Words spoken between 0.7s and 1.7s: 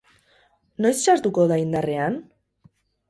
Noiz sartuko da